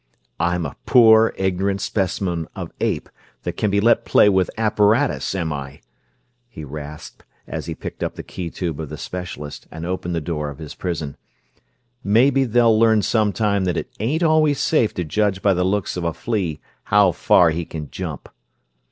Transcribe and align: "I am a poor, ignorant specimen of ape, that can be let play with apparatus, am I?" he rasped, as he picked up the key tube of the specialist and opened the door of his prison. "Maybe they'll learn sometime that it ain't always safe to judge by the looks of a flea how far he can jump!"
"I 0.39 0.55
am 0.55 0.65
a 0.65 0.77
poor, 0.87 1.31
ignorant 1.37 1.79
specimen 1.79 2.47
of 2.55 2.71
ape, 2.79 3.07
that 3.43 3.55
can 3.55 3.69
be 3.69 3.79
let 3.79 4.03
play 4.03 4.29
with 4.29 4.49
apparatus, 4.57 5.35
am 5.35 5.53
I?" 5.53 5.81
he 6.49 6.63
rasped, 6.63 7.23
as 7.45 7.67
he 7.67 7.75
picked 7.75 8.01
up 8.01 8.15
the 8.15 8.23
key 8.23 8.49
tube 8.49 8.79
of 8.79 8.89
the 8.89 8.97
specialist 8.97 9.67
and 9.69 9.85
opened 9.85 10.15
the 10.15 10.19
door 10.19 10.49
of 10.49 10.57
his 10.57 10.73
prison. 10.73 11.17
"Maybe 12.03 12.45
they'll 12.45 12.79
learn 12.79 13.03
sometime 13.03 13.65
that 13.65 13.77
it 13.77 13.91
ain't 13.99 14.23
always 14.23 14.59
safe 14.59 14.91
to 14.95 15.03
judge 15.03 15.43
by 15.43 15.53
the 15.53 15.63
looks 15.63 15.95
of 15.95 16.03
a 16.03 16.15
flea 16.15 16.59
how 16.85 17.11
far 17.11 17.51
he 17.51 17.63
can 17.63 17.91
jump!" 17.91 18.27